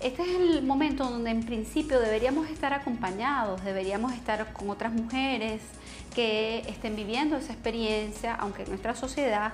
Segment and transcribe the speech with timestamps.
[0.00, 5.60] este es el momento donde en principio deberíamos estar acompañados, deberíamos estar con otras mujeres
[6.14, 9.52] que estén viviendo esa experiencia, aunque en nuestra sociedad,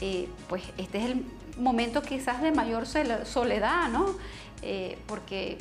[0.00, 1.24] eh, pues este es el
[1.58, 4.16] momento quizás de mayor soledad, ¿no?
[4.62, 5.58] Eh, porque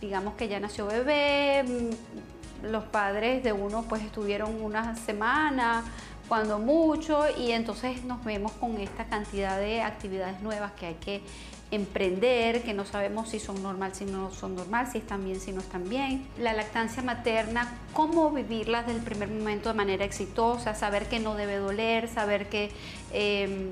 [0.00, 5.84] digamos que ya nació bebé, mm, los padres de uno pues estuvieron una semana,
[6.32, 11.20] cuando mucho, y entonces nos vemos con esta cantidad de actividades nuevas que hay que
[11.70, 15.52] emprender, que no sabemos si son normal, si no son normal, si están bien, si
[15.52, 16.26] no están bien.
[16.38, 21.34] La lactancia materna, cómo vivirla desde el primer momento de manera exitosa, saber que no
[21.34, 22.70] debe doler, saber que...
[23.12, 23.68] Em,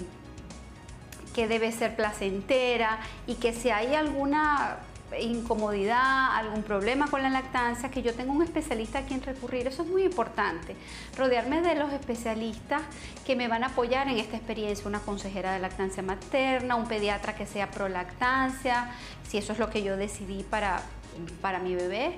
[1.35, 4.79] que debe ser placentera y que si hay alguna
[5.19, 9.67] incomodidad, algún problema con la lactancia, que yo tengo un especialista a quien recurrir.
[9.67, 10.77] Eso es muy importante.
[11.17, 12.83] Rodearme de los especialistas
[13.27, 17.35] que me van a apoyar en esta experiencia, una consejera de lactancia materna, un pediatra
[17.35, 18.91] que sea pro lactancia,
[19.27, 20.83] si eso es lo que yo decidí para,
[21.41, 22.15] para mi bebé.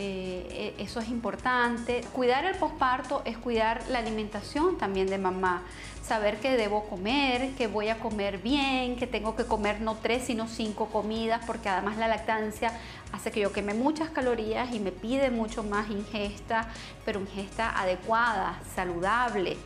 [0.00, 2.02] Eh, e, eso es importante.
[2.12, 5.64] Cuidar el posparto es cuidar la alimentación también de mamá.
[6.04, 10.22] Saber que debo comer, que voy a comer bien, que tengo que comer no tres
[10.24, 12.72] sino cinco comidas, porque además la lactancia
[13.12, 16.68] hace que yo queme muchas calorías y me pide mucho más ingesta,
[17.04, 19.56] pero ingesta adecuada, saludable.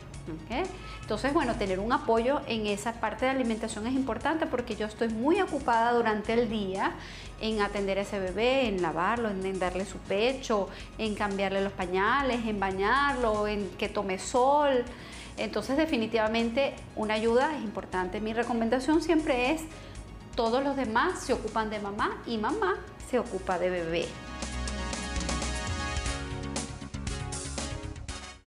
[1.01, 5.09] Entonces, bueno, tener un apoyo en esa parte de alimentación es importante porque yo estoy
[5.09, 6.93] muy ocupada durante el día
[7.41, 12.45] en atender a ese bebé, en lavarlo, en darle su pecho, en cambiarle los pañales,
[12.45, 14.83] en bañarlo, en que tome sol.
[15.35, 18.21] Entonces, definitivamente, una ayuda es importante.
[18.21, 19.61] Mi recomendación siempre es,
[20.35, 22.77] todos los demás se ocupan de mamá y mamá
[23.09, 24.05] se ocupa de bebé.